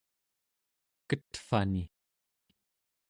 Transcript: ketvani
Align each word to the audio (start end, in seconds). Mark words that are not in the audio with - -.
ketvani 1.09 1.83